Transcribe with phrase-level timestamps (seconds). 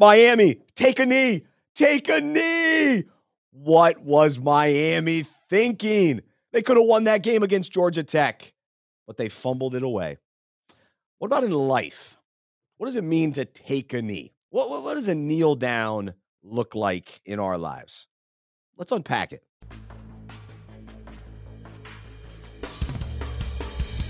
[0.00, 1.42] Miami, take a knee,
[1.74, 3.04] take a knee.
[3.50, 6.22] What was Miami thinking?
[6.52, 8.54] They could have won that game against Georgia Tech,
[9.06, 10.16] but they fumbled it away.
[11.18, 12.16] What about in life?
[12.78, 14.32] What does it mean to take a knee?
[14.48, 18.06] What, what, what does a kneel down look like in our lives?
[18.78, 19.44] Let's unpack it.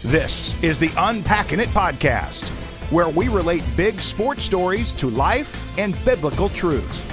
[0.05, 2.49] This is the Unpacking It podcast,
[2.91, 7.07] where we relate big sports stories to life and biblical truth.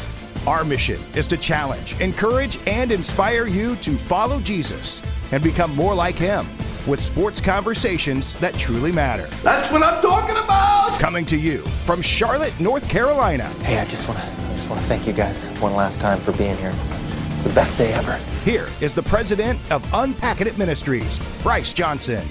[0.47, 5.93] Our mission is to challenge, encourage, and inspire you to follow Jesus and become more
[5.93, 6.47] like him
[6.87, 9.27] with sports conversations that truly matter.
[9.43, 10.99] That's what I'm talking about.
[10.99, 13.45] Coming to you from Charlotte, North Carolina.
[13.61, 16.31] Hey, I just want to just want to thank you guys one last time for
[16.33, 16.73] being here.
[16.73, 18.15] It's, it's the best day ever.
[18.43, 22.27] Here is the president of Unpacking It Ministries, Bryce Johnson.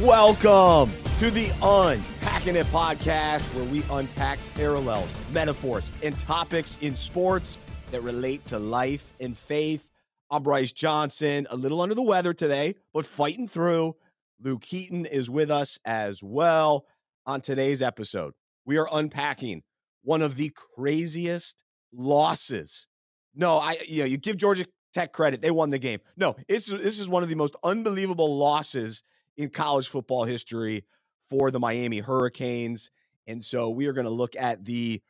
[0.00, 7.58] Welcome to the Unpacking It podcast, where we unpack parallels, metaphors, and topics in sports
[7.90, 9.86] that relate to life and faith.
[10.30, 13.96] I'm Bryce Johnson, a little under the weather today, but fighting through.
[14.40, 16.86] Luke Heaton is with us as well.
[17.26, 18.32] On today's episode,
[18.64, 19.62] we are unpacking
[20.00, 21.62] one of the craziest
[21.92, 22.86] losses.
[23.34, 25.98] No, I you know, you give Georgia Tech credit, they won the game.
[26.16, 29.02] No, it's this is one of the most unbelievable losses
[29.36, 30.86] in college football history
[31.30, 32.90] for the Miami Hurricanes.
[33.26, 35.00] And so we are going to look at the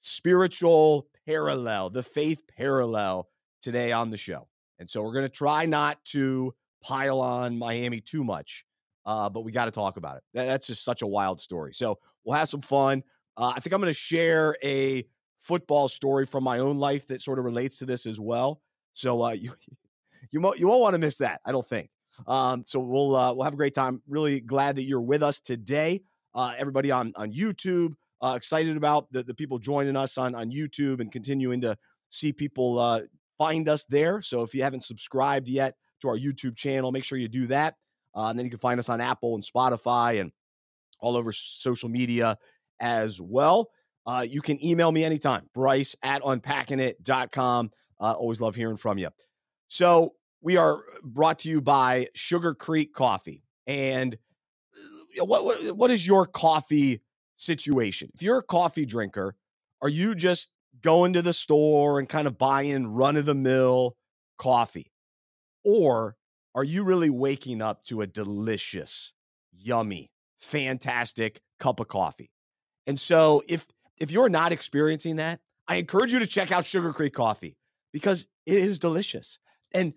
[0.00, 3.28] spiritual parallel, the faith parallel
[3.62, 4.48] today on the show.
[4.78, 6.52] And so we're going to try not to
[6.82, 8.64] pile on Miami too much,
[9.06, 10.24] uh, but we got to talk about it.
[10.34, 11.72] That, that's just such a wild story.
[11.72, 13.04] So we'll have some fun.
[13.36, 15.04] Uh, I think I'm going to share a
[15.38, 18.60] football story from my own life that sort of relates to this as well.
[18.92, 19.54] So uh, you
[20.30, 21.40] you won't, you won't want to miss that.
[21.44, 21.90] I don't think.
[22.26, 24.02] Um, so we'll uh, we'll have a great time.
[24.06, 26.02] Really glad that you're with us today.
[26.34, 30.50] Uh, everybody on on YouTube, uh, excited about the, the people joining us on on
[30.50, 31.76] YouTube and continuing to
[32.10, 33.00] see people uh,
[33.38, 34.22] find us there.
[34.22, 37.76] So if you haven't subscribed yet to our YouTube channel, make sure you do that.
[38.14, 40.32] Uh, and then you can find us on Apple and Spotify and
[41.00, 42.38] all over social media
[42.80, 43.70] as well.
[44.06, 47.70] Uh, you can email me anytime, Bryce at unpackingit.com.
[48.00, 49.08] Uh, always love hearing from you.
[49.68, 53.42] So we are brought to you by Sugar Creek Coffee.
[53.66, 54.16] And
[55.18, 57.00] uh, what, what, what is your coffee
[57.34, 58.10] situation?
[58.14, 59.36] If you're a coffee drinker,
[59.80, 60.50] are you just
[60.82, 63.96] going to the store and kind of buying run of the mill
[64.36, 64.92] coffee?
[65.64, 66.14] Or
[66.54, 69.14] are you really waking up to a delicious,
[69.50, 70.10] yummy,
[70.42, 72.30] fantastic cup of coffee?
[72.86, 73.66] And so if
[73.96, 77.56] if you're not experiencing that, I encourage you to check out Sugar Creek Coffee
[77.94, 79.38] because it is delicious.
[79.72, 79.94] And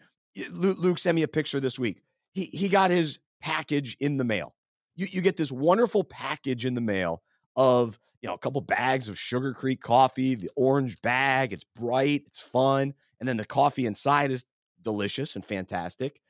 [0.52, 2.02] Luke sent me a picture this week.
[2.34, 4.56] He he got his package in the mail.
[4.96, 7.22] You you get this wonderful package in the mail
[7.56, 11.54] of you know a couple bags of Sugar Creek coffee, the orange bag.
[11.54, 14.46] It's bright, it's fun, and then the coffee inside is
[14.82, 16.22] delicious and fantastic.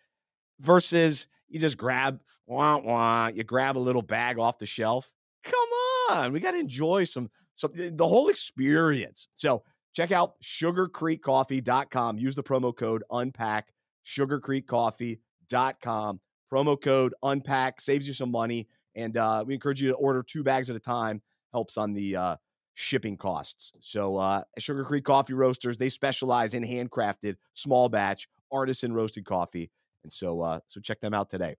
[0.59, 5.11] Versus you just grab wah wah, you grab a little bag off the shelf.
[5.43, 5.69] Come
[6.11, 9.27] on, we got to enjoy some some eh, the whole experience.
[9.33, 9.63] So
[9.93, 12.17] check out sugarcreekcoffee.com.
[12.17, 13.73] Use the promo code unpack
[14.07, 16.19] sugarcreekcoffee.com.
[16.51, 18.67] Promo code unpack saves you some money.
[18.95, 22.15] And uh, we encourage you to order two bags at a time, helps on the
[22.15, 22.37] uh,
[22.73, 23.73] shipping costs.
[23.79, 29.69] So, uh, Sugar Creek Coffee Roasters, they specialize in handcrafted, small batch, artisan roasted coffee.
[30.03, 31.57] And so, uh, so check them out today.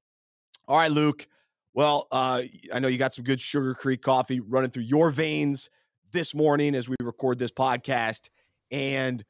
[0.66, 1.28] All right, Luke.
[1.74, 2.42] Well, uh,
[2.72, 5.70] I know you got some good Sugar Creek coffee running through your veins
[6.10, 8.30] this morning as we record this podcast.
[8.70, 9.22] And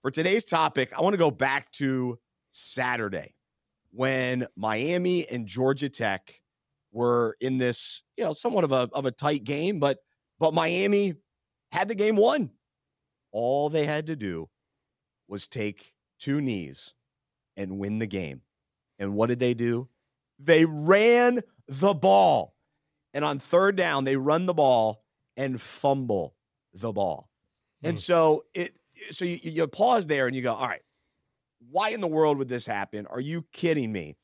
[0.00, 2.18] for today's topic, I want to go back to
[2.52, 3.34] Saturday
[3.90, 6.40] when Miami and Georgia Tech
[6.92, 9.98] were in this, you know, somewhat of a of a tight game, but
[10.38, 11.14] but Miami
[11.70, 12.50] had the game won.
[13.32, 14.48] All they had to do
[15.28, 16.94] was take two knees
[17.56, 18.42] and win the game.
[18.98, 19.88] And what did they do?
[20.38, 22.54] They ran the ball.
[23.14, 25.02] And on third down, they run the ball
[25.36, 26.34] and fumble
[26.74, 27.30] the ball.
[27.80, 27.88] Hmm.
[27.88, 28.74] And so it
[29.10, 30.82] so you, you pause there and you go, all right,
[31.70, 33.06] why in the world would this happen?
[33.06, 34.16] Are you kidding me?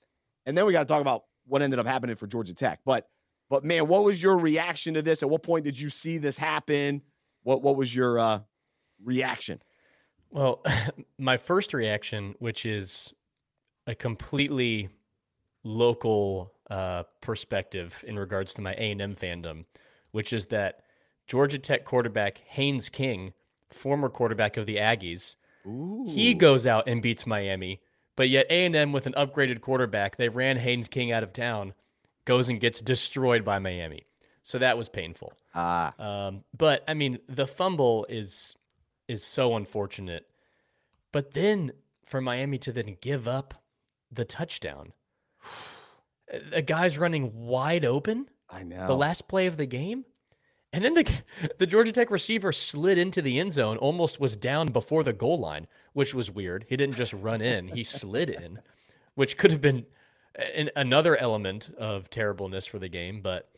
[0.47, 2.81] And then we got to talk about what ended up happening for Georgia Tech.
[2.85, 3.09] But
[3.51, 5.23] but man, what was your reaction to this?
[5.23, 7.03] At what point did you see this happen?
[7.43, 8.41] What what was your uh,
[9.03, 9.63] reaction?
[10.31, 10.63] Well,
[11.19, 13.15] my first reaction, which is
[13.87, 14.91] a completely
[15.65, 19.65] local uh, perspective in regards to my A and M fandom,
[20.11, 20.83] which is that
[21.27, 23.33] Georgia Tech quarterback Haynes King,
[23.71, 26.05] former quarterback of the Aggies, Ooh.
[26.09, 27.81] He goes out and beats Miami,
[28.17, 31.75] but yet A&M with an upgraded quarterback, they ran Haynes King out of town,
[32.25, 34.07] goes and gets destroyed by Miami.
[34.43, 35.33] So that was painful.
[35.55, 38.55] Ah, Um, but I mean, the fumble is
[39.07, 40.27] is so unfortunate.
[41.13, 41.73] But then
[42.05, 43.55] for Miami to then give up
[44.11, 44.93] the touchdown,
[46.53, 48.87] a guy's running wide open I know.
[48.87, 50.05] the last play of the game.
[50.73, 51.11] And then the
[51.59, 55.39] the Georgia Tech receiver slid into the end zone, almost was down before the goal
[55.39, 56.67] line, which was weird.
[56.69, 58.61] He didn't just run in; he slid in,
[59.15, 59.87] which could have been
[60.35, 63.23] an, another element of terribleness for the game.
[63.23, 63.51] But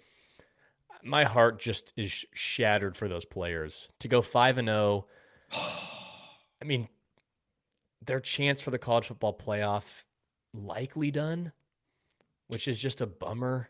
[1.03, 5.07] my heart just is shattered for those players to go five and zero.
[5.53, 6.89] I mean,
[8.05, 10.05] their chance for the college football playoff
[10.55, 11.53] likely done,
[12.49, 13.69] which is just a bummer.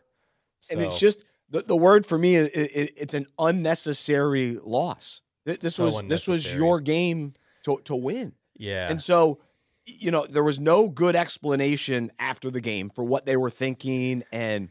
[0.69, 5.21] and it's just the, the word for me is it, it's an unnecessary loss.
[5.45, 7.33] This So was this was your game
[7.65, 8.33] to to win.
[8.57, 8.89] yeah.
[8.89, 9.39] And so,
[9.85, 14.23] you know, there was no good explanation after the game for what they were thinking,
[14.31, 14.69] and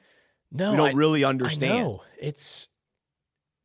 [0.53, 1.99] No, we don't I, really understand.
[2.21, 2.69] It's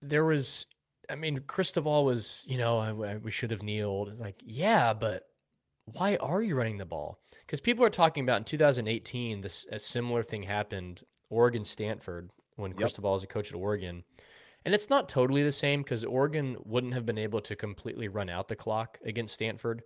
[0.01, 0.65] there was.
[1.09, 2.43] I mean, Cristobal was.
[2.47, 4.09] You know, I, I- we should have kneeled.
[4.09, 5.23] It's Like, yeah, but
[5.85, 7.19] why are you running the ball?
[7.45, 11.03] Because people are talking about in 2018, this a similar thing happened.
[11.29, 12.79] Oregon Stanford when Yep.
[12.79, 14.03] Cristobal was a coach at Oregon.
[14.63, 18.29] And it's not totally the same because Oregon wouldn't have been able to completely run
[18.29, 19.83] out the clock against Stanford.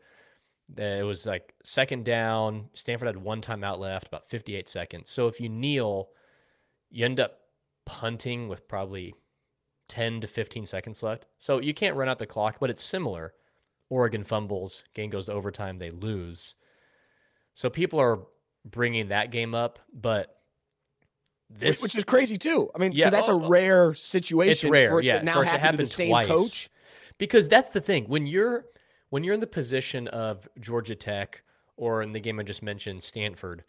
[0.77, 2.69] It was like second down.
[2.73, 5.09] Stanford had one timeout left, about 58 seconds.
[5.09, 6.09] So if you kneel,
[6.89, 7.39] you end up
[7.85, 9.15] punting with probably
[9.89, 11.25] 10 to 15 seconds left.
[11.39, 13.33] So you can't run out the clock, but it's similar.
[13.89, 16.53] Oregon fumbles, game goes to overtime, they lose.
[17.55, 18.19] So people are
[18.63, 20.38] bringing that game up, but
[21.49, 22.69] this which is crazy too.
[22.75, 23.49] I mean, because Yeah, that's oh, a oh, oh.
[23.49, 24.51] rare situation.
[24.51, 26.27] it's rare, for it yeah, now for it to happen to the same twice.
[26.27, 26.69] coach.
[27.17, 28.65] because that's the thing when you're
[29.09, 31.41] when you're in the position of Georgia Tech
[31.77, 33.63] or in the game I just mentioned Stanford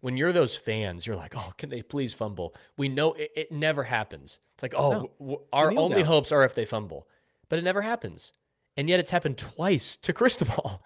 [0.00, 3.52] when you're those fans you're like oh can they please fumble we know it, it
[3.52, 5.10] never happens it's like oh No.
[5.20, 6.04] w- our only down.
[6.06, 7.06] hopes are if they fumble
[7.48, 8.32] but it never happens
[8.76, 10.82] and yet it's happened twice to Cristobal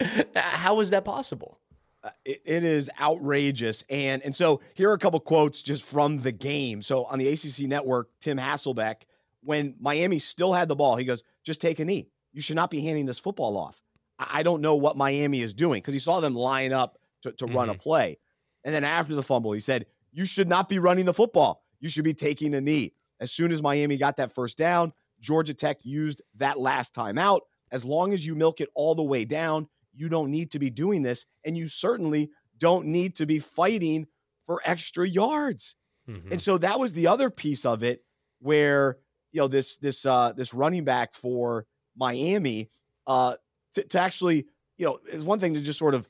[0.34, 1.58] how is that possible
[2.06, 3.82] Uh, it, it is outrageous.
[3.90, 6.80] And and so here are a couple quotes just from the game.
[6.82, 9.02] So on the acc network tim hasselbeck
[9.42, 12.08] when miami still had the ball he goes just take a knee.
[12.32, 13.82] You should not be handing this football off.
[14.20, 15.80] I, I don't know what miami is doing.
[15.80, 17.80] Because he saw them line up to, to run a mm-hmm.
[17.80, 18.18] play.
[18.64, 21.64] And then after the fumble he said you should not be running the football.
[21.80, 22.92] You should be taking a knee.
[23.18, 27.42] As soon as miami got that first down georgia tech used that last time out
[27.70, 30.70] as long as you milk it all the way down you don't need to be
[30.70, 34.06] doing this and you certainly don't need to be fighting
[34.46, 35.76] for extra yards
[36.08, 36.30] Mhm.
[36.32, 38.04] and so that was the other piece of it
[38.38, 38.98] where
[39.32, 41.66] you know this this uh this running back for
[41.96, 42.70] miami
[43.06, 43.34] uh
[43.74, 44.46] to, to actually
[44.78, 46.08] you know it's one thing to just sort of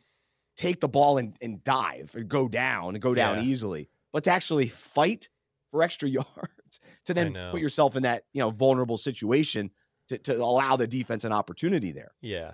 [0.56, 3.44] take the ball and, and dive and go down and go down Yeah.
[3.44, 5.28] easily but to actually fight
[5.70, 9.70] for extra yards to then put yourself in that you know vulnerable situation
[10.08, 12.52] to, to allow the defense an opportunity there Yeah.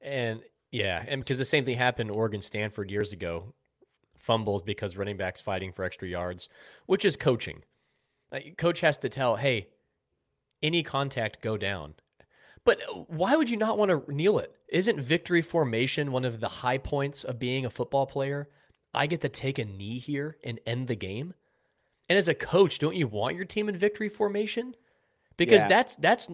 [0.00, 0.40] And
[0.70, 3.54] yeah, and because the same thing happened in Oregon Stanford years ago.
[4.18, 6.48] Fumbles because running backs fighting for extra yards,
[6.86, 7.62] which is coaching.
[8.32, 9.68] Like, coach has to tell, hey,
[10.62, 11.94] any contact go down.
[12.64, 14.52] But uh, why would you not want to kneel it?
[14.68, 18.48] Isn't victory formation one of the high points of being a football player?
[18.92, 21.34] I get to take a knee here and end the game.
[22.08, 24.74] And as a coach, don't you want your team in victory formation?
[25.36, 25.68] Because Yeah.
[25.68, 26.28] that's that's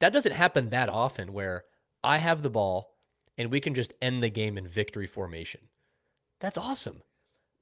[0.00, 1.64] that doesn't happen that often where
[2.02, 2.97] I have the ball
[3.38, 5.60] and we can just end the game in victory formation.
[6.40, 7.02] That's awesome.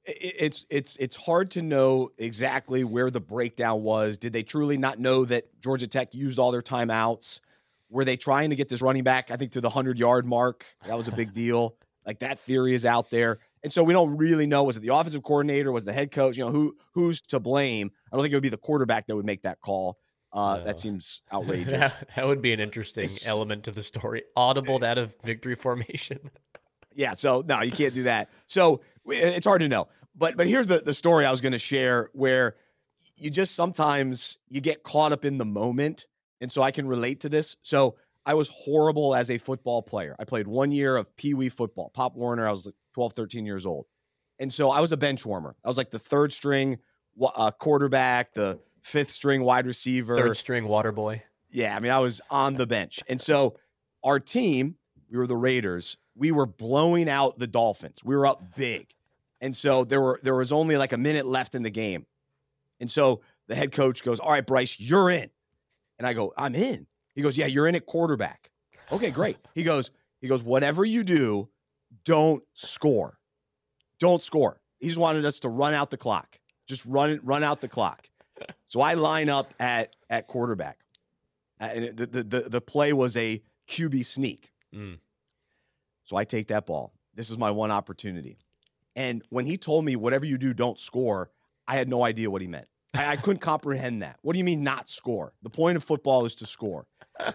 [0.05, 4.17] it's it's it's hard to know exactly where the breakdown was.
[4.17, 7.41] Did they truly not know that Georgia Tech used all their timeouts?
[7.89, 9.31] Were they trying to get this running back?
[9.31, 10.65] I think to the hundred yard mark.
[10.87, 11.75] That was a big deal.
[12.05, 14.63] Like that theory is out there, and so we don't really know.
[14.63, 15.73] Was it the offensive coordinator?
[15.73, 16.37] Was the head coach?
[16.37, 17.91] You know who who's to blame?
[18.11, 19.97] I don't think it would be the quarterback that would make that call.
[20.33, 20.63] Uh, No.
[20.65, 21.71] That seems outrageous.
[21.71, 24.23] that, that would be an interesting It's- element to the story.
[24.35, 26.19] Audible out of victory formation.
[26.95, 28.27] Yeah, so no, you can't do that.
[28.47, 29.87] So it's hard to know.
[30.15, 32.55] But but here's the the story I was going to share where
[33.17, 36.07] you just sometimes you get caught up in the moment,
[36.41, 37.55] and so I can relate to this.
[37.61, 40.15] So I was horrible as a football player.
[40.17, 42.47] I played one year of Pee Wee football, Pop Warner.
[42.47, 43.85] I was like 12, 13 years old,
[44.39, 45.55] and so I was a bench warmer.
[45.63, 46.79] I was like the third string
[47.21, 50.15] uh, quarterback, the fifth string wide receiver.
[50.15, 51.23] Third string water boy.
[51.49, 53.01] Yeah, I mean, I was on the bench.
[53.07, 53.57] And so
[54.03, 54.75] our team,
[55.09, 58.03] we were the Raiders, we were blowing out the Dolphins.
[58.03, 58.93] We were up big.
[59.39, 62.05] And so there were there was only like a minute left in the game.
[62.79, 65.29] And so the head coach goes, "All right, Bryce, you're in."
[65.99, 68.49] And I go, "I'm in." He goes, "Yeah, you're in at quarterback."
[68.91, 69.37] Okay, great.
[69.53, 69.91] He goes,
[70.21, 71.49] he goes, "Whatever you do,
[72.03, 73.19] don't score.
[73.99, 76.39] Don't score." He just wanted us to run out the clock.
[76.67, 78.09] Just run it, run out the clock.
[78.67, 80.79] So I line up at at quarterback,
[81.59, 84.51] and the the the, play was a QB sneak.
[84.75, 84.99] Mm.
[86.03, 86.93] So I take that ball.
[87.15, 88.37] This is my one opportunity.
[88.95, 91.31] And when he told me, whatever you do, don't score,
[91.67, 92.67] I had no idea what he meant.
[92.93, 94.17] I, I couldn't comprehend that.
[94.21, 95.33] What do you mean not score?
[95.43, 96.87] The point of football is to score.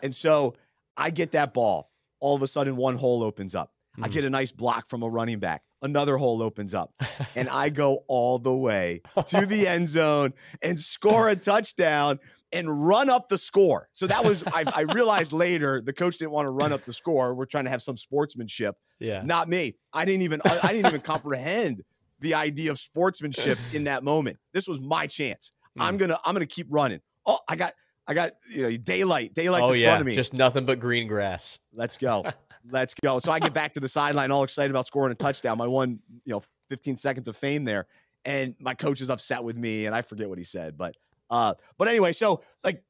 [0.02, 0.54] And so
[0.96, 1.90] I get that ball.
[2.20, 3.72] All of a sudden, one hole opens up.
[3.98, 4.04] Mm.
[4.04, 5.62] I get a nice block from a running back.
[5.82, 6.92] Another hole opens up.
[7.36, 12.18] and I go all the way to the end zone and score a touchdown
[12.52, 13.88] and run up the score.
[13.92, 16.92] So that was, I, I, realized later the coach didn't want to run up the
[16.92, 17.34] score.
[17.34, 18.76] We're trying to have some sportsmanship.
[19.00, 19.22] Yeah.
[19.24, 19.74] Not me.
[19.92, 21.82] I didn't even, I, I didn't even comprehend
[22.22, 24.38] the idea of sportsmanship in that moment.
[24.54, 25.52] This was my chance.
[25.78, 25.82] Mm.
[25.82, 27.00] I'm gonna I'm gonna keep running.
[27.26, 27.74] Oh, I got
[28.06, 29.86] I got you know daylight daylight's oh, in yeah.
[29.88, 30.14] front of me.
[30.14, 31.58] Just nothing but green grass.
[31.74, 32.24] Let's go.
[32.71, 33.19] Let's go.
[33.19, 35.59] So I get back to the sideline, all excited about scoring a touchdown.
[35.59, 37.87] My one you know 15 seconds of fame there,
[38.25, 40.97] and my coach is upset with me, and I forget what he said, but.
[41.31, 42.85] Uh, but anyway, so like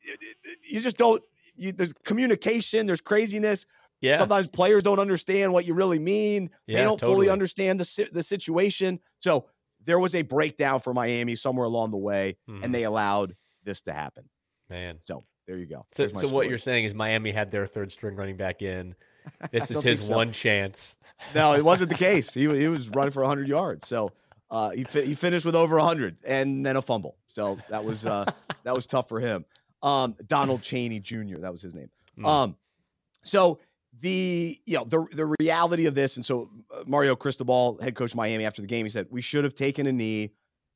[0.68, 1.22] you just don't.
[1.54, 2.86] You, there's communication.
[2.86, 3.66] There's craziness.
[4.00, 4.16] Yeah.
[4.16, 6.50] Sometimes players don't understand what you really mean.
[6.66, 7.14] Yeah, they don't totally.
[7.14, 8.98] fully understand the the situation.
[9.20, 9.46] So
[9.84, 12.64] there was a breakdown for Miami somewhere along the way, mm-hmm.
[12.64, 14.28] and they allowed this to happen.
[14.68, 14.98] Man.
[15.04, 15.86] So there you go.
[15.92, 18.94] So, so what you're saying is Miami had their third string running back in.
[19.50, 20.16] This is his so.
[20.16, 20.96] one chance.
[21.36, 22.34] No, it wasn't the case.
[22.34, 23.86] He he was running for 100 yards.
[23.86, 24.10] So
[24.50, 27.16] uh, he fi- he finished with over 100 and then a fumble.
[27.28, 28.24] So that was uh,
[28.64, 29.44] that was tough for him.
[29.84, 31.38] Um, Donald Chaney Jr.
[31.38, 31.90] That was his name.
[32.18, 32.26] Mm.
[32.26, 32.56] Um,
[33.22, 33.60] so
[34.00, 38.14] the you know the the reality of this, and so uh, Mario Cristobal, head coach
[38.14, 40.32] Miami, after the game, he said we should have taken a knee.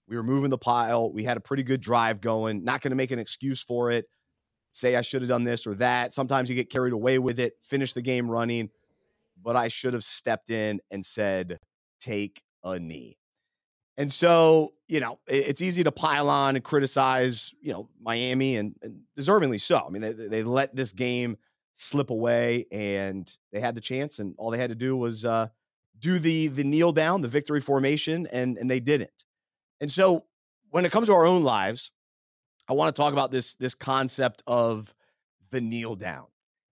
[0.09, 1.13] We were moving the pile.
[1.13, 2.63] We had a pretty good drive going.
[2.63, 4.07] Not going to make an excuse for it.
[4.77, 6.13] Say I should have done this or that.
[6.13, 7.55] Sometimes you get carried away with it.
[7.63, 8.69] Finish the game running,
[9.43, 11.59] but I should have stepped in and said,
[11.99, 13.17] "Take a knee."
[13.97, 18.77] And so, you know, it's easy to pile on and criticize, you know, Miami and,
[18.83, 19.79] and deservingly so.
[19.79, 21.39] I mean, they, they let this game
[21.75, 25.49] slip away and they had the chance and all they had to do was uh,
[25.99, 29.25] do the the kneel down the victory formation and and they didn't
[29.81, 30.25] and so
[30.71, 31.91] when it comes to our own lives
[32.69, 34.95] i want to talk about this this concept of
[35.51, 36.27] the kneel down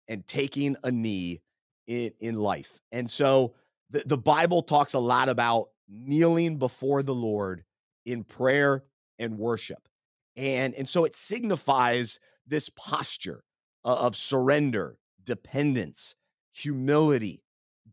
[0.09, 1.41] and taking a knee
[1.87, 3.55] in in life and so
[3.91, 7.65] the, the bible talks a lot about kneeling before the lord
[8.05, 8.85] in prayer
[9.19, 9.89] and worship
[10.37, 13.45] and and so it signifies this posture
[13.85, 16.15] of surrender, dependence,
[16.53, 17.43] humility,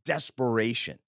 [0.05, 0.99] desperation.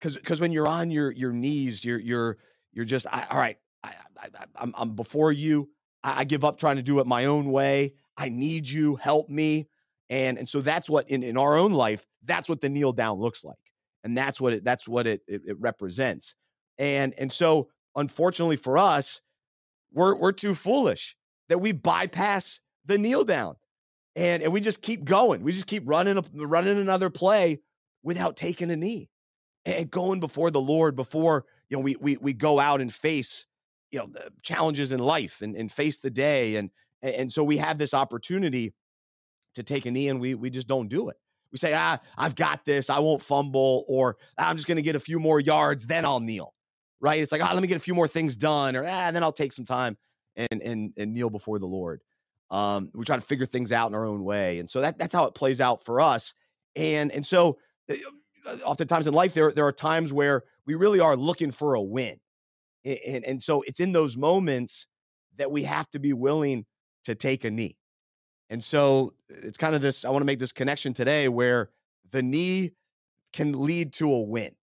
[0.00, 2.38] Because because when you're on your your knees, you're you're
[2.72, 3.58] you're just I, all right.
[3.82, 5.70] I, I, I'm I'm before you.
[6.04, 7.94] I, I give up trying to do it my own way.
[8.16, 8.94] I need you.
[8.96, 9.68] Help me.
[10.10, 13.18] And and so that's what in in our own life that's what the kneel down
[13.18, 13.56] looks like,
[14.04, 16.34] and that's what it that's what it it, it represents.
[16.78, 19.20] And and so unfortunately for us,
[19.92, 21.16] we're we're too foolish
[21.48, 23.56] that we bypass the kneel down
[24.16, 25.42] and and we just keep going.
[25.42, 27.60] We just keep running running another play
[28.02, 29.08] without taking a knee
[29.64, 33.46] and going before the Lord before you know we we we go out and face
[33.94, 36.70] you know the challenges in life and, and face the day and
[37.00, 38.74] and so we have this opportunity
[39.54, 41.16] to take a knee and we we just don't do it.
[41.52, 44.82] We say ah I've got this I won't fumble or ah, I'm just going to
[44.82, 46.54] get a few more yards then I'll kneel.
[47.00, 47.20] Right?
[47.20, 49.32] It's like ah let me get a few more things done or ah then I'll
[49.32, 49.96] take some time
[50.36, 52.02] and and and kneel before the Lord.
[52.50, 55.14] Um, we try to figure things out in our own way, and so that that's
[55.14, 56.34] how it plays out for us.
[56.76, 57.58] And and so,
[57.90, 57.94] uh,
[58.64, 62.18] oftentimes in life, there there are times where we really are looking for a win,
[62.84, 64.86] and, and so it's in those moments
[65.36, 66.66] that we have to be willing
[67.04, 67.76] to take a knee.
[68.50, 70.04] And so it's kind of this.
[70.04, 71.70] I want to make this connection today where
[72.10, 72.72] the knee
[73.32, 74.54] can lead to a win.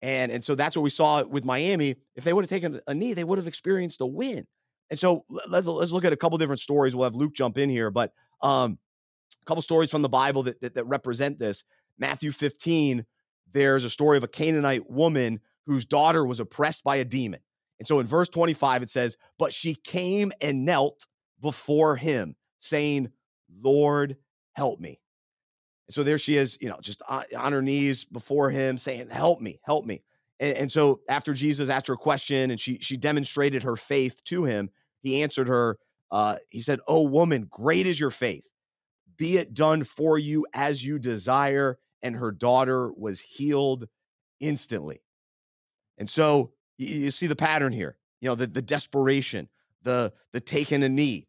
[0.00, 1.96] And, and so that's what we saw with Miami.
[2.14, 4.46] If they would have taken a knee, they would have experienced a win.
[4.90, 6.94] And so let's, let's look at a couple different stories.
[6.94, 8.12] We'll have Luke jump in here, but
[8.42, 8.78] um,
[9.42, 11.64] a couple stories from the Bible that, that, that represent this.
[11.98, 13.06] Matthew 15,
[13.52, 17.40] there's a story of a Canaanite woman whose daughter was oppressed by a demon.
[17.84, 21.06] And so in verse 25, it says, But she came and knelt
[21.42, 23.10] before him, saying,
[23.60, 24.16] Lord,
[24.54, 25.02] help me.
[25.86, 29.42] And so there she is, you know, just on, her knees before him, saying, Help
[29.42, 30.02] me, help me.
[30.40, 34.24] And, and so after Jesus asked her a question and she she demonstrated her faith
[34.24, 34.70] to him,
[35.02, 35.76] he answered her.
[36.10, 38.50] Uh, he said, "Oh woman, great is your faith.
[39.18, 43.88] Be it done for you as you desire." And her daughter was healed
[44.40, 45.02] instantly.
[45.98, 47.96] And so you, you see the pattern here.
[48.20, 49.48] You know the the desperation,
[49.82, 51.26] the the taking a knee,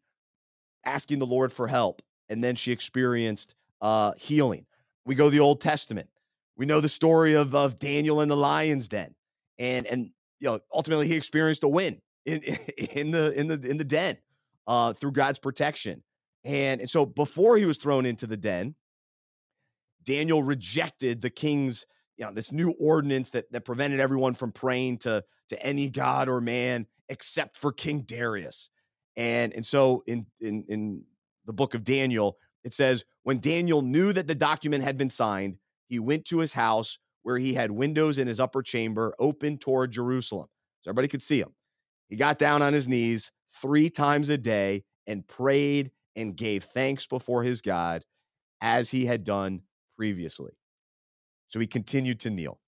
[0.84, 4.66] asking the Lord for help, and then she experienced uh, healing.
[5.04, 6.08] We go the Old Testament.
[6.56, 9.14] We know the story of of Daniel in the lion's den,
[9.58, 10.10] and and
[10.40, 12.42] you know ultimately he experienced a win in
[12.92, 14.18] in the in the in the den.
[14.66, 16.02] uh, through God's protection.
[16.44, 18.74] And, and so before he was thrown into the den,
[20.04, 21.86] Daniel rejected the king's,
[22.16, 26.28] you know, this new ordinance that, that prevented everyone from praying to, to any god
[26.28, 28.70] or man except for King Darius.
[29.16, 31.04] And, and so in, in, in
[31.44, 35.58] the book of Daniel, it says, when Daniel knew that the document had been signed,
[35.88, 39.90] he went to his house where he had windows in his upper chamber open toward
[39.90, 40.48] Jerusalem.
[40.82, 41.54] So everybody could see him.
[42.08, 47.06] He got down on his knees three times a day and prayed and gave thanks
[47.06, 48.04] before his God
[48.60, 49.62] as he had done
[49.96, 50.52] previously.
[51.56, 52.60] So he continued to kneel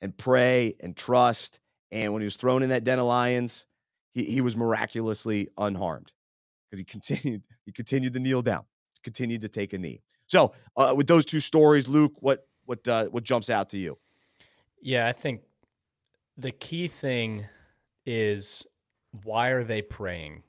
[0.00, 1.60] and pray and trust.
[1.92, 3.66] And when he was thrown in that den of lions,
[4.10, 6.12] he, he was miraculously unharmed
[6.66, 8.64] because he continued he continued to kneel down,
[9.04, 10.02] continued to take a knee.
[10.26, 13.96] So uh, with those two stories, Luke, what what uh, what jumps out to you?
[14.82, 15.42] Yeah, I think
[16.36, 17.46] the key thing
[18.06, 18.66] is
[19.22, 20.42] why are they praying?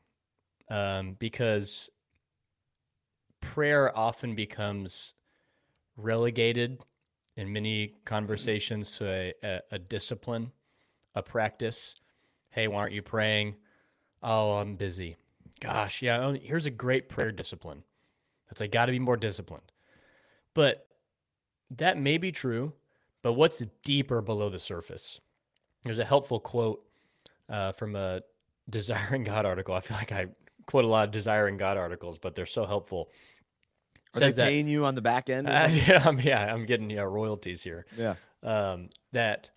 [0.67, 1.91] Um, because
[3.39, 5.13] prayer often becomes
[5.95, 6.79] relegated
[7.35, 10.51] in many conversations to a, a, a, discipline,
[11.15, 11.95] a practice.
[12.49, 13.55] Hey, why aren't you praying?
[14.21, 15.17] Oh, I'm busy.
[15.59, 17.83] Gosh, yeah, oh, here's a great prayer discipline.
[18.49, 19.71] That's I got to be more disciplined.
[20.53, 20.87] But
[21.69, 22.73] that may be true,
[23.21, 25.21] but what's deeper below the surface?
[25.83, 26.83] There's a helpful quote
[27.49, 28.21] uh, from a
[28.69, 29.73] Desiring God article.
[29.73, 30.27] I feel like I
[30.65, 33.09] quote a lot of Desiring God articles, but they're so helpful.
[34.15, 35.47] Are Says they paying that, you on the back end?
[35.47, 37.85] Uh, yeah, I'm, yeah, I'm getting yeah, royalties here.
[37.97, 38.15] Yeah.
[38.43, 39.51] Um, that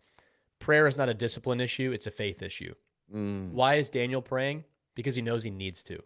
[0.61, 2.75] prayer is not a discipline issue; it's a faith issue.
[3.13, 3.51] Mm.
[3.51, 4.65] Why is Daniel praying?
[4.95, 6.03] Because he knows he needs to.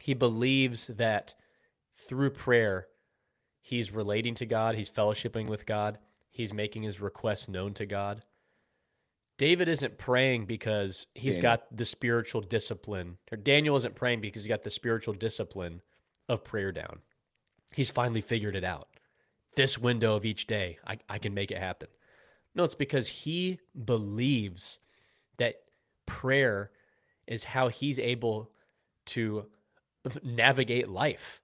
[0.00, 1.34] He believes that
[1.96, 2.86] through prayer,
[3.60, 5.98] he's relating to God, he's fellowshipping with God,
[6.30, 8.24] he's making his requests known to God.
[9.38, 11.52] David isn't praying because he's Daniel.
[11.52, 15.82] got the spiritual discipline, or Daniel isn't praying because he's got the spiritual discipline
[16.28, 17.00] of prayer down.
[17.74, 18.88] He's finally figured it out.
[19.54, 21.88] This window of each day, I, I can make it happen.
[22.54, 24.78] No, it's because he believes
[25.38, 25.56] that
[26.06, 26.70] prayer
[27.26, 28.50] is how he's able
[29.06, 29.46] to
[30.22, 31.40] navigate life.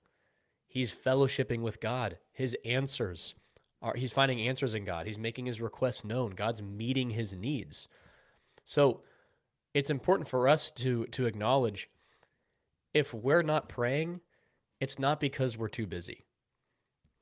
[0.66, 2.18] He's fellowshipping with God.
[2.32, 3.34] His answers
[3.80, 5.06] are he's finding answers in God.
[5.06, 6.32] He's making his requests known.
[6.32, 7.88] God's meeting his needs.
[8.64, 9.02] So
[9.72, 11.88] it's important for us to to acknowledge
[12.92, 14.20] if we're not praying,
[14.80, 16.24] it's not because we're too busy.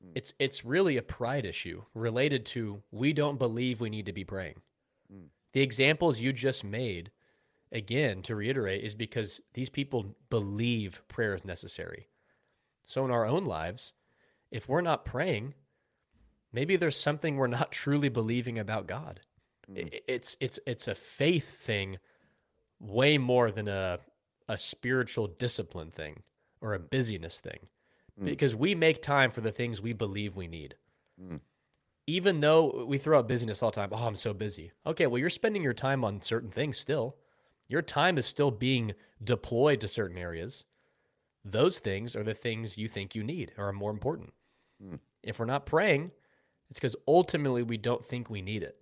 [0.01, 0.11] Hmm.
[0.15, 4.23] It's it's really a pride issue related to we don't believe we need to be
[4.23, 4.61] praying.
[5.11, 5.27] Mm.
[5.53, 7.11] The examples you just made,
[7.71, 12.09] again, to reiterate, is because these people believe prayer is necessary.
[12.85, 13.93] So in our own lives,
[14.51, 15.55] if we're not praying,
[16.53, 19.21] maybe there's something we're not truly believing about God.
[19.71, 19.99] Mm.
[20.07, 21.97] It's it's it's a faith thing
[22.79, 23.99] way more than a
[24.47, 26.21] a spiritual discipline thing
[26.61, 27.67] or a busyness thing.
[28.19, 28.25] Mm.
[28.25, 30.75] Because we make time for the things we believe we need.
[31.21, 31.39] Mm.
[32.07, 34.71] Even though we throw out busyness all the time, oh, I'm so busy.
[34.85, 37.17] Okay, well, you're spending your time on certain things still.
[37.67, 38.93] Your time is still being
[39.23, 40.65] deployed to certain areas
[41.51, 44.33] those things are the things you think you need or are more important.
[44.83, 44.99] Mm.
[45.23, 46.11] If we're not praying,
[46.69, 48.77] it's because ultimately we don't think we need it.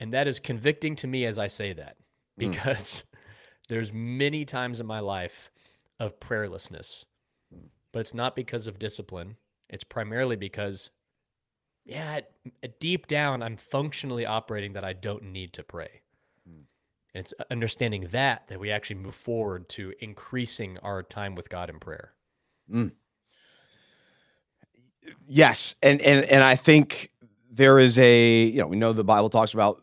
[0.00, 1.96] And that is convicting to me as I say that
[2.38, 2.50] hmm.
[2.50, 3.04] because
[3.68, 5.50] there's many times in my life
[5.98, 7.04] of prayerlessness.
[7.54, 7.68] Mm.
[7.92, 9.36] But it's not because of discipline.
[9.68, 10.90] It's primarily because
[11.84, 12.20] yeah,
[12.80, 16.02] deep down I'm functionally operating that I don't need to pray.
[17.16, 21.70] And it's understanding that that we actually move forward to increasing our time with God
[21.70, 22.12] in prayer.
[22.70, 22.92] Mm.
[25.26, 27.10] Yes, and and and I think
[27.50, 29.80] there is a you know we know the Bible talks about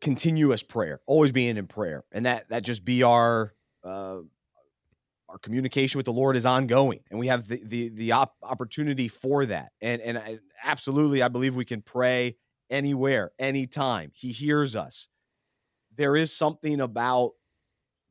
[0.00, 3.52] continuous prayer, always being in prayer, and that that just be our
[3.84, 4.20] uh,
[5.30, 9.08] our communication with the Lord is ongoing, and we have the the the op- opportunity
[9.08, 9.72] for that.
[9.80, 12.36] And and I, absolutely, I believe we can pray
[12.68, 14.10] anywhere, anytime.
[14.14, 15.08] He hears us
[15.96, 17.32] there is something about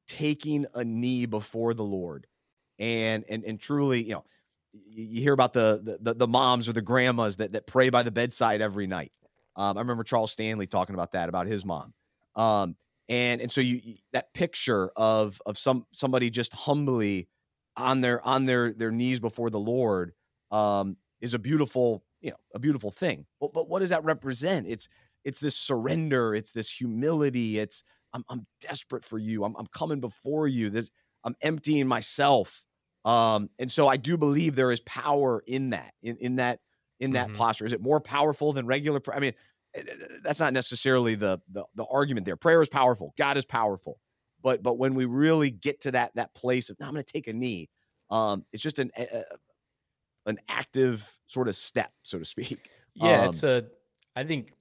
[0.08, 2.28] taking a knee before the Lord.
[2.78, 4.26] And and and truly, you know,
[4.72, 8.12] you hear about the the, the moms or the grandmas that that pray by the
[8.12, 9.12] bedside every night.
[9.56, 11.94] Um, I remember Charles Stanley talking about that about his mom.
[12.36, 12.76] Um,
[13.10, 17.28] and and so you that picture of of some somebody just humbly
[17.76, 20.14] on their on their their knees before the Lord
[20.52, 23.26] um, is a beautiful you know a beautiful thing.
[23.42, 24.68] But but what does that represent?
[24.68, 24.88] It's
[25.26, 29.44] it's this surrender, it's this humility, it's I'm I'm desperate for you.
[29.44, 30.70] I'm I'm coming before you.
[30.70, 30.92] This
[31.24, 32.64] I'm emptying myself.
[33.06, 36.60] Um, and so I do believe there is power in that, in, in that,
[37.00, 37.38] in that mm-hmm.
[37.38, 37.66] posture.
[37.66, 39.18] Is it more powerful than regular prayer?
[39.18, 39.34] I mean,
[39.76, 42.36] Eh, eh, eh, that's not necessarily the, the the argument there.
[42.36, 43.14] Prayer is powerful.
[43.18, 44.00] God is powerful.
[44.42, 47.14] but but when we really get to that that place of, no, I'm going to
[47.14, 47.70] take a knee,
[48.10, 49.24] um, it's just an a,
[50.26, 52.60] an active sort of step, so to speak.
[52.96, 53.66] Yeah, Um, it's a.
[54.16, 54.52] I think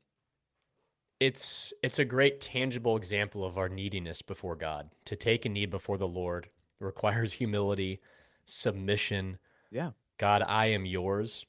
[1.19, 4.91] it's it's a great tangible example of our neediness before God.
[5.07, 8.01] To take a knee before the Lord requires humility,
[8.45, 9.39] submission.
[9.71, 9.91] Yeah.
[10.19, 11.47] God, I am yours.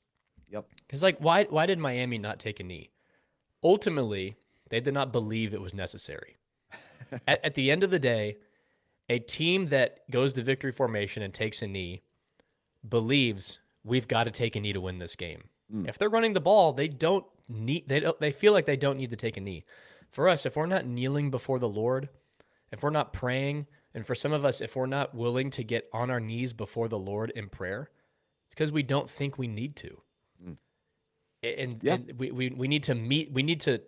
[0.49, 0.65] Yep.
[0.87, 2.89] Because like, why why did Miami not take a knee?
[3.63, 4.37] Ultimately,
[4.69, 6.37] they did not believe it was necessary.
[7.27, 8.37] at, at the end of the day,
[9.09, 12.03] a team that goes to victory formation and takes a knee
[12.87, 15.45] believes we've got to take a knee to win this game.
[15.73, 15.87] Mm.
[15.87, 18.97] If they're running the ball, they don't need they don't they feel like they don't
[18.97, 19.65] need to take a knee.
[20.11, 22.09] For us, if we're not kneeling before the Lord,
[22.71, 25.89] if we're not praying, and for some of us, if we're not willing to get
[25.93, 27.89] on our knees before the Lord in prayer,
[28.45, 30.01] it's because we don't think we need to.
[31.43, 31.63] Mm.
[31.63, 31.93] And, Yeah.
[31.93, 33.81] and we, we, we need to meet, we need to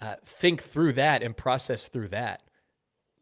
[0.00, 2.42] uh, think through that and process through that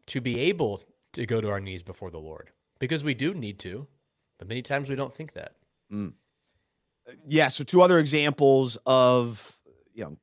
[0.07, 0.81] to be able
[1.13, 3.87] to go to our knees before the Lord because we do need to,
[4.37, 5.53] but many times we don't think that.
[7.25, 7.47] yeah.
[7.47, 9.57] So two other examples of
[9.93, 10.17] you know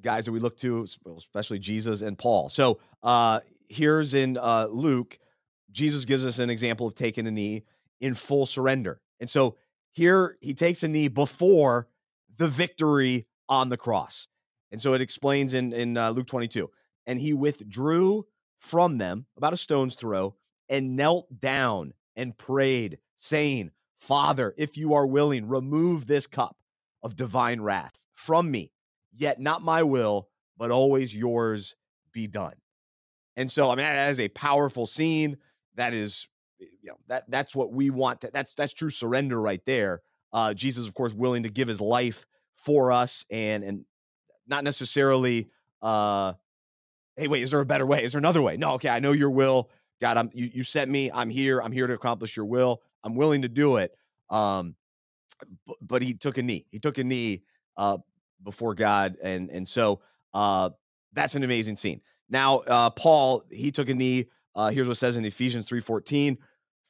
[0.00, 2.48] guys that we look to, especially Jesus and Paul.
[2.50, 5.18] So uh, here's in uh, Luke,
[5.72, 7.64] Jesus gives us an example of taking a knee
[8.00, 9.56] in full surrender, and so
[9.90, 11.88] here he takes a knee before
[12.38, 14.28] the victory on the cross,
[14.72, 16.70] and so it explains in in uh, Luke 22,
[17.06, 18.26] and he withdrew
[18.58, 20.34] from them about a stone's throw
[20.68, 23.70] and knelt down and prayed, saying.
[23.98, 26.56] Father, if you are willing, remove this cup
[27.02, 28.72] of divine wrath from me.
[29.12, 31.76] Yet not my will, but always yours
[32.12, 32.54] be done.
[33.36, 35.36] And so, I mean, that is a powerful scene.
[35.74, 38.20] That is, you know, that that's what we want.
[38.22, 40.02] To, that's that's true surrender right there.
[40.32, 42.26] Uh, Jesus, of course, willing to give his life
[42.58, 43.84] for us, and and
[44.46, 45.48] not necessarily.
[45.80, 46.34] Uh,
[47.16, 48.02] hey, wait, is there a better way?
[48.04, 48.56] Is there another way?
[48.56, 50.16] No, okay, I know your will, God.
[50.16, 50.50] I'm you.
[50.52, 51.10] You sent me.
[51.12, 51.60] I'm here.
[51.62, 52.82] I'm here to accomplish your will.
[53.04, 53.96] I'm willing to do it.
[54.28, 54.74] Um,
[55.66, 56.66] but, but he took a knee.
[56.70, 57.42] He took a knee
[57.76, 57.98] uh,
[58.42, 60.00] before God, and and so
[60.34, 60.70] uh,
[61.12, 62.00] that's an amazing scene.
[62.28, 64.26] Now, uh, Paul he took a knee.
[64.54, 66.38] Uh, here's what says in Ephesians three fourteen.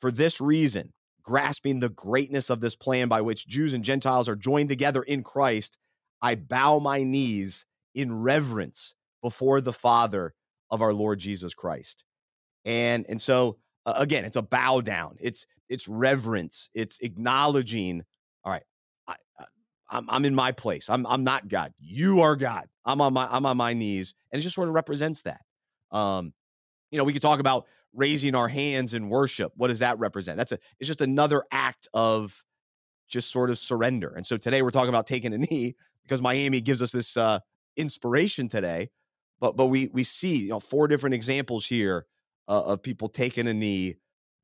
[0.00, 0.92] For this reason,
[1.28, 5.22] grasping the greatness of this plan by which Jews and Gentiles are joined together in
[5.22, 5.76] Christ,
[6.22, 10.32] I bow my knees in reverence before the Father
[10.70, 12.02] of our Lord Jesus Christ.
[12.64, 15.16] And and so again, it's a bow down.
[15.20, 16.70] It's it's reverence.
[16.72, 18.04] It's acknowledging.
[18.42, 18.64] All right,
[19.06, 19.44] I, I,
[19.90, 20.88] I'm I'm in my place.
[20.88, 21.74] I'm I'm not God.
[21.78, 22.68] You are God.
[22.86, 25.42] I'm on my I'm on my knees, and it just sort of represents that.
[25.90, 26.32] Um,
[26.90, 29.52] you know, we could talk about raising our hands in worship.
[29.56, 30.36] What does that represent?
[30.36, 32.44] That's a it's just another act of
[33.08, 34.12] just sort of surrender.
[34.14, 37.40] And so today we're talking about taking a knee because Miami gives us this uh,
[37.76, 38.90] inspiration today.
[39.40, 42.06] But but we we see you know four different examples here
[42.48, 43.96] uh, of people taking a knee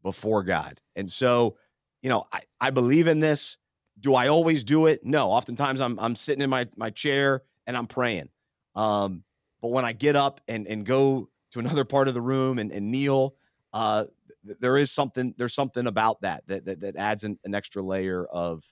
[0.02, 0.80] before God.
[0.94, 1.56] And so,
[2.02, 3.56] you know, I, I believe in this.
[3.98, 5.04] Do I always do it?
[5.04, 5.30] No.
[5.30, 8.28] Oftentimes I'm I'm sitting in my my chair and I'm praying.
[8.74, 9.24] Um,
[9.62, 12.70] but when I get up and and go to another part of the room and,
[12.70, 13.34] and kneel,
[13.72, 14.04] uh,
[14.42, 18.26] there is something there's something about that that that, that adds an, an extra layer
[18.26, 18.62] of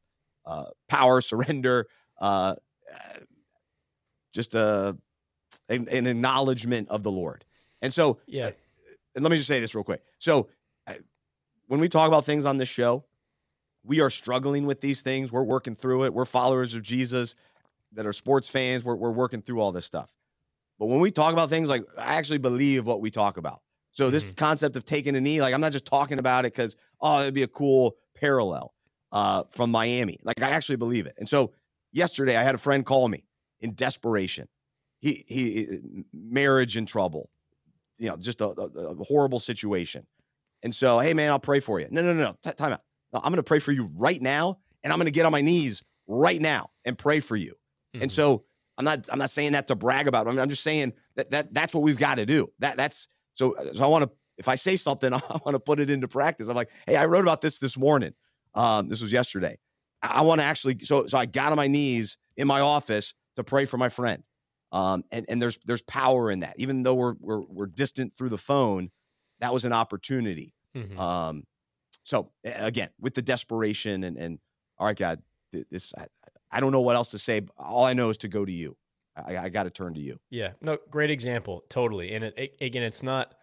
[0.45, 1.87] uh, power, surrender,
[2.21, 2.55] uh,
[2.93, 3.19] uh,
[4.35, 4.97] just a
[5.69, 7.45] an, an acknowledgement of the Lord.
[7.81, 8.51] And so, Yeah.
[9.15, 10.03] and let me just say this real quick.
[10.19, 10.49] So,
[10.87, 10.99] I,
[11.67, 13.05] when we talk about things on this show,
[13.85, 15.33] we are struggling with these things.
[15.33, 16.15] We're working through it.
[16.15, 17.35] We're followers of Jesus
[17.93, 18.85] that are sports fans.
[18.85, 20.11] We're, we're working through all this stuff.
[20.79, 23.61] But when we talk about things like, I actually believe what we talk about.
[23.93, 24.37] So, this Mhm.
[24.37, 27.35] concept of taking a knee, like, I'm not just talking about it because, oh, it'd
[27.35, 28.75] be a cool parallel
[29.13, 30.19] uh, from Miami.
[30.25, 31.15] Like, I actually believe it.
[31.19, 31.53] And so,
[31.93, 33.27] yesterday, I had a friend call me
[33.61, 34.49] in desperation.
[35.01, 35.79] He, he,
[36.13, 37.29] marriage in trouble,
[37.99, 38.67] you know, just a, a,
[38.99, 40.07] a horrible situation.
[40.63, 41.89] And so, hey, man, I'll pray for you.
[41.91, 42.37] No, no, no, no.
[42.43, 42.83] T- time out.
[43.13, 45.33] No, I'm going to pray for you right now, and I'm going to get on
[45.33, 47.57] my knees right now and pray for you.
[47.93, 48.11] And Mhm.
[48.11, 48.45] so,
[48.79, 50.27] I'm not, I'm not saying that to brag about.
[50.27, 52.51] I mean, I'm just saying that that that's what we've got to do.
[52.59, 53.55] That that's so.
[53.75, 54.11] So I want to.
[54.39, 56.49] If I say something, I want to put it into practice.
[56.49, 58.15] I'm like, hey, I wrote about this this morning.
[58.55, 59.59] Um, this was yesterday.
[60.03, 60.79] I, I want to actually.
[60.81, 64.23] So so I got on my knees in my office to pray for my friend.
[64.73, 66.55] Um, and, and there's there's power in that.
[66.59, 68.91] Even though we're we're we're distant through the phone,
[69.41, 70.55] that was an opportunity.
[70.75, 70.99] Mhm.
[70.99, 71.45] Um,
[72.05, 74.39] so again, with the desperation and and
[74.79, 75.23] all right, God,
[75.71, 76.07] this I,
[76.53, 77.43] I don't know what else to say.
[77.57, 78.77] All I know is to go to you.
[79.17, 80.19] I, I got to turn to you.
[80.31, 82.15] Yeah, no, great example, totally.
[82.15, 83.35] And it, it, again, it's not,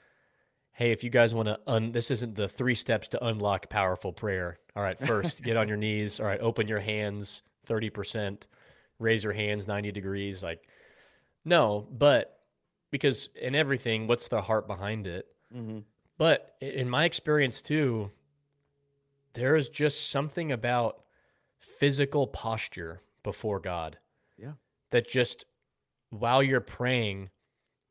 [0.74, 4.14] hey, if you guys want to un, this isn't the three steps to unlock powerful
[4.14, 4.60] prayer.
[4.76, 6.20] All right, first get on your knees.
[6.20, 8.48] All right, open your hands thirty percent,
[8.98, 10.42] raise your hands ninety degrees.
[10.42, 10.62] Like,
[11.46, 12.40] no, but
[12.92, 15.28] because in everything, what's the heart behind it?
[15.56, 15.80] Mm-hmm.
[16.18, 18.12] But in my experience too,
[19.34, 21.02] there is just something about
[21.60, 23.98] physical posture before God.
[24.38, 24.54] Yeah.
[24.92, 25.46] That just
[26.10, 27.30] while you're praying,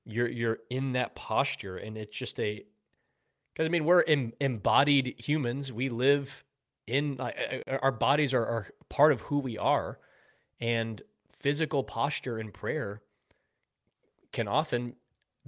[0.04, 2.64] you're you're in that posture and it's just a
[3.52, 5.72] because I mean we're em, embodied humans.
[5.72, 6.44] We live
[6.86, 7.30] in uh,
[7.82, 9.98] our bodies are, are part of who we are,
[10.60, 13.02] and physical posture in prayer
[14.32, 14.94] can often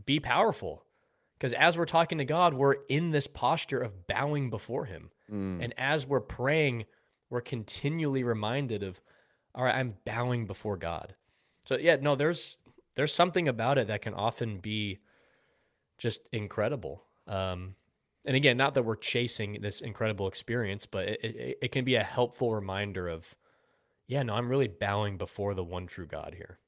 [0.05, 0.85] be powerful
[1.39, 5.63] because as we're talking to God, we're in this posture of bowing before Him, mm.
[5.63, 6.85] and as we're praying,
[7.31, 9.01] we're continually reminded of,
[9.55, 11.15] all right, I'm bowing before God.
[11.65, 12.59] So yeah, no, there's
[12.97, 14.99] there's something about it that can often be
[15.97, 17.05] just incredible.
[17.27, 17.77] Um,
[18.27, 21.95] and again, not that we're chasing this incredible experience, but it, it, it can be
[21.95, 23.35] a helpful reminder of,
[24.07, 26.59] yeah, no, I'm really bowing before the one true God here.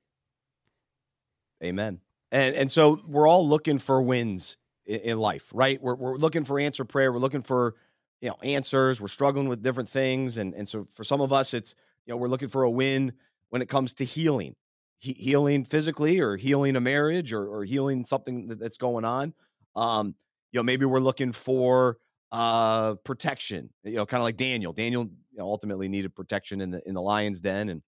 [1.63, 2.01] Amen.
[2.31, 5.83] And and so we're all looking for wins in, in life, right?
[5.83, 7.13] We're we're looking for answer prayer.
[7.13, 7.75] We're looking for
[8.23, 9.03] you know answers.
[9.03, 11.75] We're struggling with different things, and and so for some of us, it's
[12.07, 13.13] you know we're looking for a win
[13.51, 14.57] when it comes to healing,
[15.01, 19.35] he, healing physically, or healing a marriage, or or healing something that's going on.
[19.77, 20.17] Um,
[20.53, 21.99] you know, maybe we're looking for
[22.33, 23.71] uh protection.
[23.85, 24.73] You know, kind of like Daniel.
[24.73, 27.83] Daniel you know, ultimately needed protection in the in the lion's den, and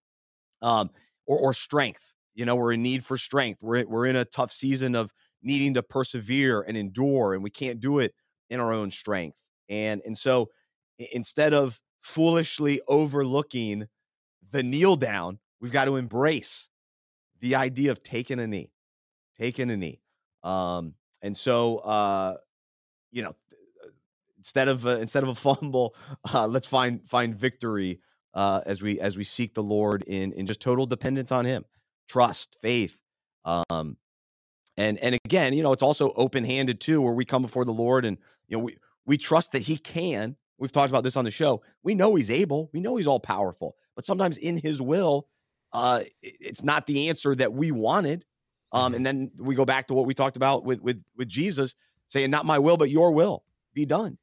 [0.63, 0.91] um,
[1.27, 2.15] or or strength.
[2.35, 3.63] You know, we're in need for strength.
[3.63, 7.81] We're we're in a tough season of needing to persevere and endure, and we can't
[7.81, 8.15] do it
[8.51, 9.44] in our own strength.
[9.69, 10.51] And and so
[10.99, 13.89] instead of foolishly overlooking
[14.51, 16.69] the kneel down, we've got to embrace
[17.41, 18.71] the idea of taking a knee,
[19.39, 20.01] taking a knee.
[20.43, 22.37] Um, and so uh,
[23.11, 23.35] you know,
[24.37, 25.95] instead of uh, instead of a fumble,
[26.35, 28.01] uh, let's find find victory
[28.35, 31.65] uh, as we as we seek the Lord in in just total dependence on Him,
[32.09, 32.99] trust, faith,
[33.45, 33.97] um,
[34.77, 37.73] and and again, you know, it's also open handed too, where we come before the
[37.73, 40.37] Lord and you know we we trust that He can.
[40.59, 41.63] We've talked about this on the show.
[41.83, 42.71] We know He's able.
[42.73, 45.29] We know He's all powerful, but sometimes in His will,
[45.73, 48.25] uh, it's not the answer that we wanted.
[48.73, 48.95] Um, mm-hmm.
[48.97, 51.75] and then we go back to what we talked about with with with Jesus
[52.09, 54.19] saying, "Not my will, but your will be done."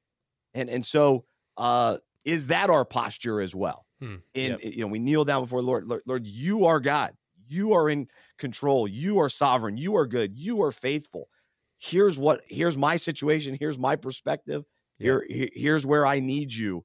[0.53, 1.25] And and so,
[1.57, 3.85] uh, is that our posture as well?
[4.01, 4.15] Hmm.
[4.35, 4.63] And yep.
[4.63, 7.13] you know, we kneel down before Lord, Lord, Lord, you are God.
[7.47, 8.87] You are in control.
[8.87, 9.77] You are sovereign.
[9.77, 10.35] You are good.
[10.35, 11.27] You are faithful.
[11.77, 12.41] Here's what.
[12.47, 13.57] Here's my situation.
[13.59, 14.63] Here's my perspective.
[15.01, 16.83] Here, here's where I need you.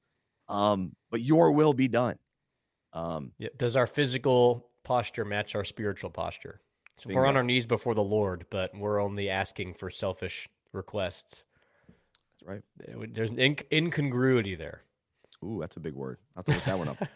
[0.49, 2.19] Um, but your will be done.
[2.93, 3.49] Um, yeah.
[3.57, 6.61] Does our physical posture match our spiritual posture?
[6.99, 11.45] So we're on our knees before the Lord, but we're only asking for selfish requests.
[12.47, 12.63] That's right.
[13.13, 14.83] There's an inc- incongruity there.
[15.45, 16.19] Ooh, that's a big word.
[16.35, 16.99] I'll have to look that one up.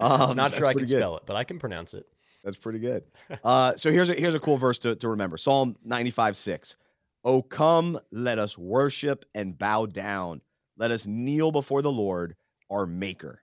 [0.00, 0.96] Um, Not sure I can good.
[0.96, 2.06] spell it, but I can pronounce it.
[2.42, 3.04] That's pretty good.
[3.44, 5.36] Uh, so here's a here's a cool verse to, to remember.
[5.36, 6.76] Psalm 95, 6.
[7.24, 10.40] Oh, come, let us worship and bow down.
[10.76, 12.34] Let us kneel before the Lord,
[12.70, 13.42] our maker.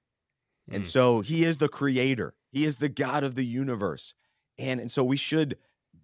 [0.70, 0.76] Mm.
[0.76, 0.90] And hmm.
[0.90, 2.34] so he is the creator.
[2.52, 4.16] He is the God of the universe.
[4.58, 5.58] And, and so we should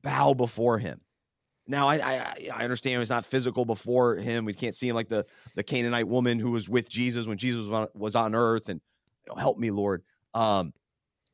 [0.04, 1.02] bow before him.
[1.66, 4.46] Now I, I, I understand it's not physical before him.
[4.46, 7.68] We can't see him like the the Canaanite woman who was with Jesus when Jesus
[7.68, 8.82] was on, was on earth and
[9.26, 10.04] you know, help me, Lord.
[10.34, 10.74] Um,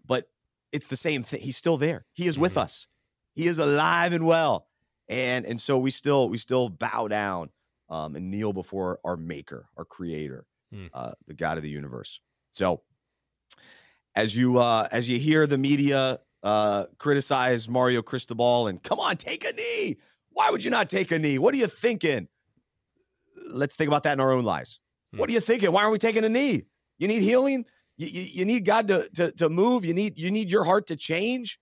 [0.05, 0.29] but
[0.71, 1.41] it's the same thing.
[1.41, 2.05] He's still there.
[2.13, 2.43] He is mm-hmm.
[2.43, 2.87] with us.
[3.33, 4.67] He is alive and well.
[5.09, 7.49] And and so we still we still bow down
[7.89, 10.89] um, and kneel before our Maker, our Creator, mm.
[10.93, 12.21] uh, the God of the universe.
[12.51, 12.83] So
[14.15, 19.17] as you uh, as you hear the media uh, criticize Mario Cristobal and come on,
[19.17, 19.97] take a knee.
[20.31, 21.39] Why would you not take a knee?
[21.39, 22.27] What are you thinking?
[23.51, 24.79] Let's think about that in our own lives.
[25.11, 25.19] Hmm.
[25.19, 25.71] What are you thinking?
[25.71, 26.65] Why aren't we taking a knee?
[26.99, 27.65] You need healing.
[27.97, 29.85] You, you, you need God to, to, to move.
[29.85, 31.59] You need you need your heart to change.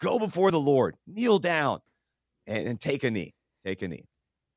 [0.00, 0.96] Go before the Lord.
[1.06, 1.80] Kneel down
[2.50, 3.34] and, and take a knee.
[3.64, 4.06] Take a knee.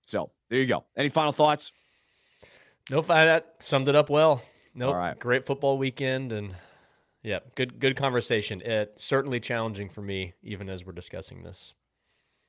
[0.05, 0.85] So there you go.
[0.97, 1.71] Any final thoughts?
[2.89, 4.41] Nope, that summed it up well.
[4.75, 4.89] Nope.
[4.89, 5.17] All right.
[5.17, 6.55] Great football weekend and
[7.21, 8.61] yeah, good good conversation.
[8.61, 11.73] It certainly challenging for me even as we're discussing this.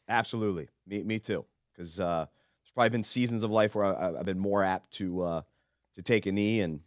[0.08, 1.44] Absolutely, me me too.
[1.72, 5.22] Because uh, there's probably been seasons of life where I, have been more apt to
[5.22, 5.42] uh,
[5.94, 6.80] to take a knee, and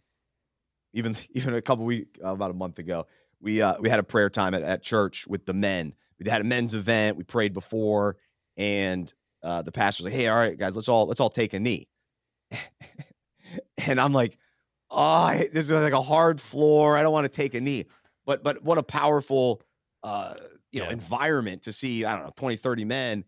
[0.93, 3.07] even even a couple week uh, about a month ago,
[3.39, 5.93] we uh, we had a prayer time at, at church with the men.
[6.19, 7.15] We had a men's event.
[7.15, 8.17] We prayed before,
[8.57, 9.11] and
[9.43, 11.59] uh, the pastor was like, "Hey, all right, guys, let's all let's all take a
[11.59, 11.87] knee."
[13.87, 14.37] and I'm like,
[14.89, 16.97] "Oh, this is like a hard floor.
[16.97, 17.85] I don't want to take a knee."
[18.25, 19.61] But but what a powerful
[20.03, 20.35] uh,
[20.71, 23.25] you know, environment to see, I don't know, 20, 30 men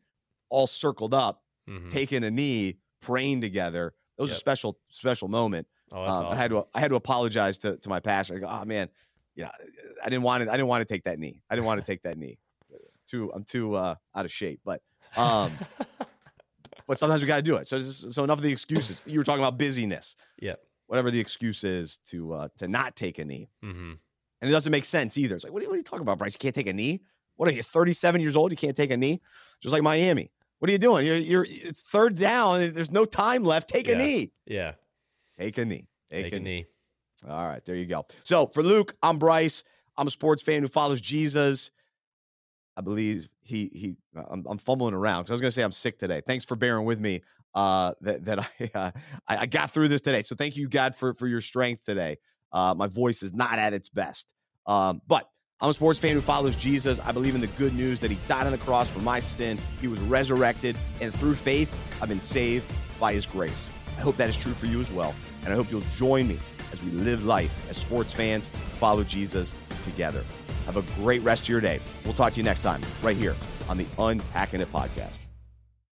[0.50, 1.90] all circled up, mm-hmm.
[1.90, 3.94] taking a knee, praying together.
[4.18, 4.38] It was yep.
[4.38, 5.68] a special, special moment.
[5.92, 6.28] Oh, um, awesome.
[6.28, 8.36] I had to, I had to apologize to, to my pastor.
[8.36, 8.90] I go, oh man,
[9.36, 9.50] yeah,
[10.04, 11.42] I didn't want to, I didn't want to take that knee.
[11.50, 12.38] I didn't want to take that knee.
[13.08, 14.82] Too, I'm too uh, out of shape, but,
[15.18, 15.52] um,
[16.88, 17.68] but sometimes we got to do it.
[17.68, 19.02] So, so enough of the excuses.
[19.06, 20.16] you were talking about busyness.
[20.42, 20.56] Yeah.
[20.88, 23.92] Whatever the excuse is to uh, to not take a knee, Mm-hmm.
[24.42, 25.36] and it doesn't make sense either.
[25.36, 26.34] It's like, what are, you, what are you talking about, Bryce?
[26.34, 27.02] You can't take a knee.
[27.36, 28.52] What are you, 37 years old?
[28.52, 29.22] You can't take a knee?
[29.62, 30.32] Just like Miami.
[30.58, 31.06] What are you doing?
[31.06, 32.60] You're, you're it's third down.
[32.74, 33.70] There's no time left.
[33.70, 34.32] Take a knee.
[34.46, 34.74] Yeah.
[35.40, 35.88] Take a knee.
[36.12, 36.66] Take, a knee.
[37.30, 38.06] All right, there you go.
[38.24, 39.64] So for Luke, I'm Bryce.
[39.96, 41.72] I'm a sports fan who follows Jesus.
[42.80, 43.98] I believe he he.
[44.16, 46.22] I'm, I'm fumbling around because I was going to say I'm sick today.
[46.26, 47.22] Thanks for bearing with me.
[47.54, 48.92] Uh, that that I, uh,
[49.28, 50.22] I I got through this today.
[50.22, 52.20] So thank you, God, for for your strength today.
[52.54, 54.28] Uh, my voice is not at its best.
[54.66, 57.02] Um, but I'm a sports fan who follows Jesus.
[57.04, 59.60] I believe in the good news that he died on the cross for my sin.
[59.82, 61.70] He was resurrected, and through faith,
[62.02, 62.66] I've been saved
[62.98, 63.68] by his grace.
[63.98, 65.14] I hope that is true for you as well.
[65.44, 66.40] And I hope you'll join me
[66.72, 70.24] as we live life as sports fans follow Jesus together.
[70.70, 71.80] Have a great rest of your day.
[72.06, 73.36] We'll talk to you next time, right here
[73.68, 75.29] on the Unpacking It podcast.